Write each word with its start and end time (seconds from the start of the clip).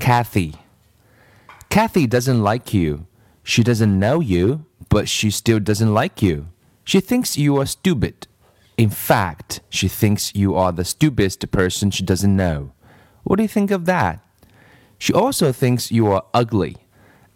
Kathy. 0.00 0.54
Kathy 1.68 2.06
doesn't 2.06 2.42
like 2.42 2.72
you. 2.72 3.06
She 3.44 3.62
doesn't 3.62 3.98
know 3.98 4.20
you, 4.20 4.64
but 4.88 5.08
she 5.08 5.30
still 5.30 5.60
doesn't 5.60 5.92
like 5.92 6.22
you. 6.22 6.48
She 6.84 7.00
thinks 7.00 7.36
you 7.36 7.58
are 7.58 7.66
stupid. 7.66 8.26
In 8.78 8.88
fact, 8.88 9.60
she 9.68 9.88
thinks 9.88 10.34
you 10.34 10.54
are 10.54 10.72
the 10.72 10.86
stupidest 10.86 11.48
person 11.50 11.90
she 11.90 12.02
doesn't 12.02 12.34
know. 12.34 12.72
What 13.24 13.36
do 13.36 13.42
you 13.42 13.48
think 13.48 13.70
of 13.70 13.84
that? 13.84 14.24
She 14.98 15.12
also 15.12 15.52
thinks 15.52 15.92
you 15.92 16.06
are 16.08 16.24
ugly. 16.32 16.78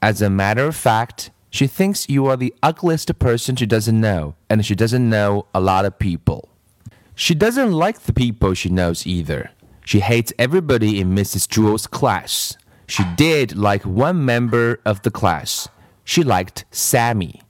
As 0.00 0.22
a 0.22 0.30
matter 0.30 0.64
of 0.64 0.74
fact, 0.74 1.30
she 1.50 1.66
thinks 1.66 2.08
you 2.08 2.26
are 2.26 2.36
the 2.36 2.54
ugliest 2.62 3.18
person 3.18 3.56
she 3.56 3.66
doesn't 3.66 4.00
know, 4.00 4.36
and 4.48 4.64
she 4.64 4.74
doesn't 4.74 5.08
know 5.08 5.46
a 5.54 5.60
lot 5.60 5.84
of 5.84 5.98
people. 5.98 6.48
She 7.14 7.34
doesn't 7.34 7.72
like 7.72 8.00
the 8.00 8.12
people 8.12 8.54
she 8.54 8.70
knows 8.70 9.06
either. 9.06 9.50
She 9.84 10.00
hates 10.00 10.32
everybody 10.38 10.98
in 11.00 11.14
Mrs. 11.14 11.48
Jewls's 11.48 11.86
class. 11.86 12.56
She 12.86 13.04
did 13.16 13.56
like 13.56 13.84
one 13.84 14.24
member 14.24 14.80
of 14.84 15.02
the 15.02 15.10
class. 15.10 15.68
She 16.04 16.22
liked 16.22 16.64
Sammy. 16.70 17.42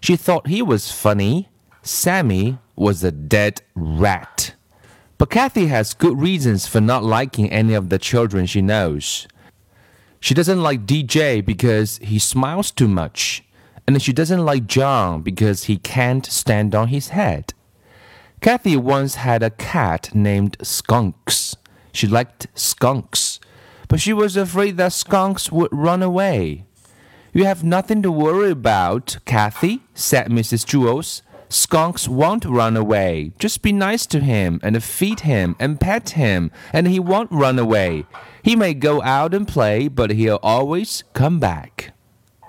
She 0.00 0.16
thought 0.16 0.48
he 0.48 0.62
was 0.62 0.90
funny. 0.90 1.48
Sammy 1.82 2.58
was 2.76 3.04
a 3.04 3.12
dead 3.12 3.62
rat. 3.74 4.54
But 5.18 5.30
Kathy 5.30 5.66
has 5.66 5.94
good 5.94 6.18
reasons 6.18 6.66
for 6.66 6.80
not 6.80 7.04
liking 7.04 7.50
any 7.50 7.74
of 7.74 7.90
the 7.90 7.98
children 7.98 8.46
she 8.46 8.60
knows. 8.60 9.28
She 10.18 10.34
doesn't 10.34 10.62
like 10.62 10.86
DJ 10.86 11.44
because 11.44 11.98
he 11.98 12.18
smiles 12.18 12.70
too 12.70 12.88
much. 12.88 13.44
And 13.86 14.00
she 14.00 14.12
doesn't 14.12 14.44
like 14.44 14.66
John 14.66 15.22
because 15.22 15.64
he 15.64 15.76
can't 15.76 16.24
stand 16.24 16.74
on 16.74 16.88
his 16.88 17.08
head. 17.08 17.54
Kathy 18.40 18.76
once 18.76 19.16
had 19.16 19.42
a 19.42 19.50
cat 19.50 20.14
named 20.14 20.56
Skunks. 20.62 21.56
She 21.92 22.06
liked 22.06 22.46
skunks, 22.54 23.38
but 23.88 24.00
she 24.00 24.12
was 24.12 24.36
afraid 24.36 24.76
that 24.78 24.92
skunks 24.92 25.52
would 25.52 25.68
run 25.72 26.02
away. 26.02 26.64
You 27.32 27.44
have 27.44 27.64
nothing 27.64 28.02
to 28.02 28.10
worry 28.12 28.50
about, 28.50 29.16
Kathy, 29.24 29.82
said 29.94 30.28
Mrs. 30.28 30.66
Jewls. 30.66 31.22
Skunks 31.48 32.08
won't 32.08 32.46
run 32.46 32.76
away. 32.76 33.32
Just 33.38 33.62
be 33.62 33.72
nice 33.72 34.06
to 34.06 34.20
him 34.20 34.58
and 34.62 34.82
feed 34.82 35.20
him 35.20 35.54
and 35.58 35.80
pet 35.80 36.10
him, 36.10 36.50
and 36.72 36.86
he 36.88 36.98
won't 36.98 37.30
run 37.30 37.58
away. 37.58 38.06
He 38.42 38.56
may 38.56 38.72
go 38.74 39.02
out 39.02 39.34
and 39.34 39.46
play, 39.46 39.88
but 39.88 40.10
he'll 40.10 40.40
always 40.42 41.04
come 41.12 41.38
back. 41.38 41.92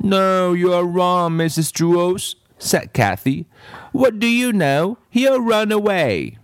No, 0.01 0.53
you 0.53 0.73
are 0.73 0.85
wrong, 0.85 1.33
Mrs. 1.37 1.71
Jewls, 1.71 2.35
said 2.57 2.93
Kathy. 2.93 3.45
What 3.91 4.19
do 4.19 4.27
you 4.27 4.51
know? 4.51 4.97
He'll 5.09 5.39
run 5.41 5.71
away. 5.71 6.37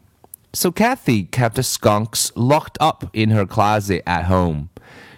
So 0.53 0.71
Kathy 0.71 1.23
kept 1.23 1.55
the 1.55 1.63
skunks 1.63 2.31
locked 2.35 2.77
up 2.81 3.09
in 3.13 3.29
her 3.29 3.45
closet 3.45 4.01
at 4.07 4.25
home. 4.25 4.69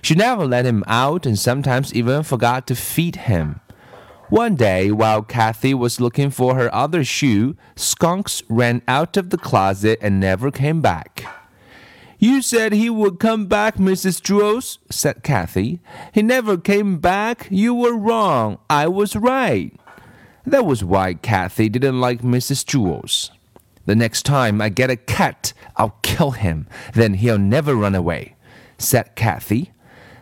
She 0.01 0.15
never 0.15 0.45
let 0.45 0.65
him 0.65 0.83
out 0.87 1.25
and 1.25 1.37
sometimes 1.37 1.93
even 1.93 2.23
forgot 2.23 2.67
to 2.67 2.75
feed 2.75 3.15
him. 3.15 3.61
One 4.29 4.55
day, 4.55 4.91
while 4.91 5.21
Kathy 5.23 5.73
was 5.73 5.99
looking 5.99 6.29
for 6.29 6.55
her 6.55 6.73
other 6.73 7.03
shoe, 7.03 7.57
Skunks 7.75 8.41
ran 8.47 8.81
out 8.87 9.17
of 9.17 9.29
the 9.29 9.37
closet 9.37 9.99
and 10.01 10.21
never 10.21 10.51
came 10.51 10.79
back. 10.79 11.25
You 12.17 12.41
said 12.41 12.71
he 12.71 12.89
would 12.89 13.19
come 13.19 13.47
back, 13.47 13.75
Mrs. 13.75 14.21
Jewls, 14.21 14.77
said 14.89 15.23
Kathy. 15.23 15.81
He 16.13 16.21
never 16.21 16.57
came 16.57 16.99
back. 16.99 17.47
You 17.49 17.73
were 17.73 17.97
wrong. 17.97 18.59
I 18.69 18.87
was 18.87 19.15
right. 19.15 19.73
That 20.45 20.65
was 20.65 20.83
why 20.83 21.15
Kathy 21.15 21.67
didn't 21.67 21.99
like 21.99 22.21
Mrs. 22.21 22.63
Jewls. 22.63 23.31
The 23.85 23.95
next 23.95 24.23
time 24.23 24.61
I 24.61 24.69
get 24.69 24.89
a 24.89 24.95
cat, 24.95 25.53
I'll 25.75 25.97
kill 26.01 26.31
him. 26.31 26.67
Then 26.93 27.15
he'll 27.15 27.37
never 27.37 27.75
run 27.75 27.95
away, 27.95 28.35
said 28.77 29.15
Kathy. 29.15 29.71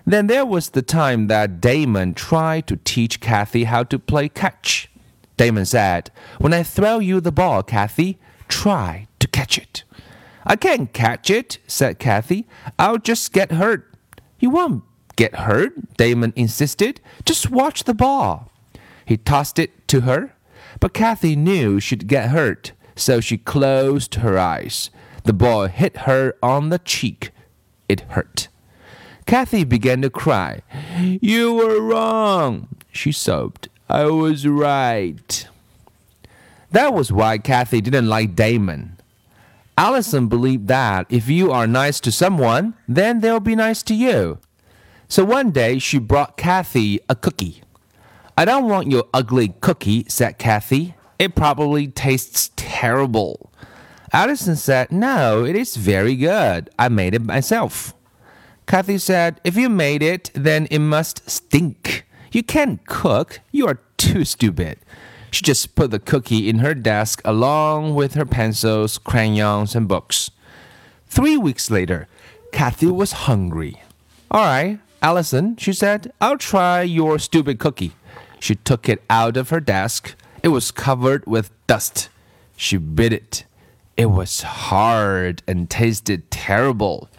Then 0.06 0.28
there 0.28 0.46
was 0.46 0.70
the 0.70 0.82
time 0.82 1.28
that 1.28 1.62
Damon 1.62 2.14
tried 2.14 2.68
to 2.68 2.78
teach 2.78 3.20
Kathy 3.20 3.66
how 3.66 3.84
to 3.84 4.00
play 4.00 4.30
catch. 4.30 4.90
Damon 5.38 5.66
said, 5.66 6.12
When 6.40 6.54
I 6.54 6.64
throw 6.64 7.00
you 7.00 7.22
the 7.22 7.32
ball, 7.32 7.64
Kathy, 7.64 8.18
try 8.48 9.08
to 9.20 9.28
catch 9.28 9.58
it. 9.58 9.84
I 10.46 10.56
can't 10.56 10.92
catch 10.94 11.30
it, 11.30 11.60
said 11.68 12.00
Kathy. 12.00 12.48
I'll 12.78 12.98
just 12.98 13.34
get 13.34 13.52
hurt. 13.52 13.94
You 14.40 14.50
won't 14.50 14.84
get 15.16 15.36
hurt, 15.36 15.96
Damon 15.98 16.34
insisted. 16.36 17.02
Just 17.26 17.52
watch 17.52 17.84
the 17.84 17.94
ball. 17.94 18.52
He 19.06 19.18
tossed 19.18 19.60
it 19.60 19.88
to 19.90 20.02
her, 20.02 20.34
but 20.80 20.94
Kathy 20.94 21.36
knew 21.36 21.80
she'd 21.80 22.08
get 22.08 22.30
hurt, 22.30 22.72
so 23.00 23.20
she 23.22 23.38
closed 23.38 24.16
her 24.16 24.38
eyes. 24.38 24.90
The 25.24 25.34
boy 25.34 25.68
hit 25.68 25.98
her 26.00 26.36
on 26.42 26.70
the 26.70 26.80
cheek. 26.80 27.32
It 27.88 28.02
hurt. 28.02 28.48
Kathy 29.26 29.64
began 29.64 30.02
to 30.02 30.10
cry. 30.10 30.62
You 31.00 31.54
were 31.54 31.82
wrong, 31.82 32.68
she 32.92 33.12
sobbed. 33.12 33.70
I 33.88 34.06
was 34.06 34.48
right. 34.48 35.48
That 36.72 36.94
was 36.94 37.12
why 37.12 37.38
Kathy 37.38 37.82
didn't 37.82 38.08
like 38.08 38.36
Damon. 38.36 38.98
Allison 39.78 40.28
believed 40.28 40.68
that 40.68 41.06
if 41.10 41.30
you 41.30 41.52
are 41.52 41.66
nice 41.66 42.00
to 42.02 42.12
someone, 42.12 42.76
then 42.88 43.22
they'll 43.22 43.40
be 43.40 43.56
nice 43.56 43.82
to 43.84 43.96
you. 43.96 44.40
So 45.08 45.24
one 45.24 45.52
day 45.52 45.80
she 45.80 45.98
brought 46.00 46.38
Kathy 46.38 47.00
a 47.08 47.16
cookie. 47.16 47.64
I 48.38 48.46
don't 48.46 48.70
want 48.70 48.92
your 48.92 49.06
ugly 49.14 49.54
cookie, 49.62 50.06
said 50.08 50.38
Kathy. 50.38 50.96
It 51.18 51.36
probably 51.36 51.88
tastes 51.88 52.50
terrible. 52.80 53.52
Allison 54.14 54.56
said, 54.56 54.90
No, 54.90 55.44
it 55.44 55.56
is 55.56 55.76
very 55.76 56.16
good. 56.16 56.70
I 56.80 56.88
made 56.88 57.14
it 57.14 57.22
myself. 57.22 57.94
Kathy 58.68 58.98
said, 58.98 59.42
If 59.44 59.58
you 59.58 59.68
made 59.68 60.02
it, 60.02 60.32
then 60.34 60.66
it 60.72 60.80
must 60.80 61.30
stink. 61.30 62.06
You 62.32 62.42
can't 62.42 62.86
cook. 62.88 63.42
You 63.52 63.68
are 63.68 63.80
too 63.98 64.24
stupid. 64.24 64.80
She 65.30 65.44
just 65.44 65.76
put 65.76 65.92
the 65.92 66.00
cookie 66.00 66.48
in 66.48 66.60
her 66.60 66.74
desk 66.74 67.22
along 67.26 67.96
with 67.96 68.14
her 68.14 68.26
pencils, 68.26 68.98
crayons, 68.98 69.76
and 69.76 69.88
books. 69.88 70.32
Three 71.08 71.36
weeks 71.36 71.70
later, 71.70 72.08
Kathy 72.54 72.88
was 72.88 73.28
hungry. 73.28 73.82
All 74.32 74.46
right, 74.46 74.80
Allison, 75.02 75.58
she 75.58 75.74
said, 75.74 76.14
I'll 76.22 76.38
try 76.38 76.84
your 76.84 77.20
stupid 77.20 77.60
cookie. 77.60 77.92
She 78.40 78.56
took 78.56 78.88
it 78.88 79.04
out 79.10 79.36
of 79.36 79.50
her 79.50 79.60
desk. 79.60 80.16
It 80.42 80.50
was 80.50 80.72
covered 80.72 81.26
with 81.28 81.52
dust. 81.68 82.10
She 82.60 82.76
bit 82.76 83.14
it. 83.14 83.46
It 83.96 84.08
was 84.08 84.42
hard 84.42 85.42
and 85.48 85.70
tasted 85.70 86.30
terrible. 86.30 87.10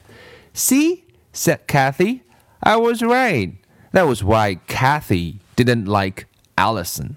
See, 0.53 1.07
said 1.33 1.67
Kathy. 1.67 2.25
I 2.63 2.77
was 2.77 3.01
right. 3.01 3.55
That 3.93 4.07
was 4.07 4.23
why 4.23 4.57
Kathy 4.67 5.41
didn't 5.57 5.87
like 5.87 6.27
Allison. 6.59 7.17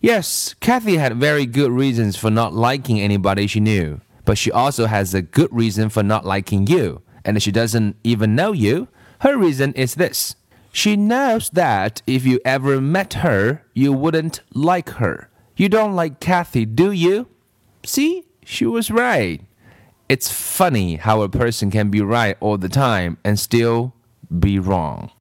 Yes, 0.00 0.56
Kathy 0.58 0.96
had 0.96 1.16
very 1.16 1.46
good 1.46 1.70
reasons 1.70 2.16
for 2.16 2.28
not 2.28 2.54
liking 2.54 3.00
anybody 3.00 3.46
she 3.46 3.60
knew, 3.60 4.00
but 4.24 4.36
she 4.36 4.50
also 4.50 4.86
has 4.86 5.14
a 5.14 5.22
good 5.22 5.52
reason 5.52 5.90
for 5.90 6.02
not 6.02 6.26
liking 6.26 6.66
you. 6.66 7.02
And 7.24 7.40
she 7.40 7.52
doesn't 7.52 7.94
even 8.02 8.34
know 8.34 8.50
you, 8.50 8.88
her 9.20 9.38
reason 9.38 9.72
is 9.74 9.94
this. 9.94 10.34
She 10.72 10.96
knows 10.96 11.50
that 11.50 12.02
if 12.04 12.26
you 12.26 12.40
ever 12.44 12.80
met 12.80 13.14
her, 13.14 13.64
you 13.74 13.92
wouldn't 13.92 14.40
like 14.52 14.90
her. 14.90 15.28
You 15.62 15.68
don't 15.68 15.94
like 15.94 16.18
Kathy, 16.18 16.64
do 16.66 16.90
you? 16.90 17.28
See, 17.84 18.24
she 18.44 18.66
was 18.66 18.90
right. 18.90 19.42
It's 20.08 20.28
funny 20.28 20.96
how 20.96 21.22
a 21.22 21.28
person 21.28 21.70
can 21.70 21.88
be 21.88 22.00
right 22.00 22.36
all 22.40 22.58
the 22.58 22.68
time 22.68 23.16
and 23.22 23.38
still 23.38 23.94
be 24.40 24.58
wrong. 24.58 25.12